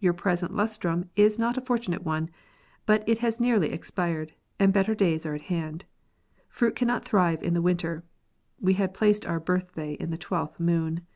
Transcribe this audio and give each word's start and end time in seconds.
Your 0.00 0.12
present 0.12 0.52
lustrum 0.52 1.08
is 1.14 1.38
not 1.38 1.56
a 1.56 1.60
fortunate 1.60 2.02
one; 2.04 2.30
but 2.84 3.08
it 3.08 3.18
has 3.18 3.38
nearly 3.38 3.70
expired, 3.70 4.32
and 4.58 4.72
better 4.72 4.92
days 4.92 5.24
are 5.24 5.34
at 5.34 5.42
hand. 5.42 5.84
Fruit 6.48 6.74
cannot 6.74 7.04
thrive 7.04 7.44
in 7.44 7.54
the 7.54 7.62
winter. 7.62 8.02
(We 8.60 8.74
had 8.74 8.92
placed 8.92 9.24
our 9.24 9.38
birthday 9.38 9.92
in 9.92 10.10
the 10.10 10.18
12th 10.18 10.58
moon.) 10.58 10.58
72 10.58 10.64
FORTUNE 10.64 10.94
TELLING. 10.96 11.06